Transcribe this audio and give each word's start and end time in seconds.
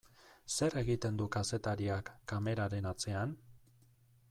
Zer 0.53 0.77
egiten 0.81 1.19
du 1.19 1.27
kazetariak 1.35 2.11
kameraren 2.33 2.91
atzean? 2.95 3.39